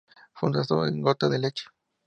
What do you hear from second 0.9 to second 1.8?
Gota de Leche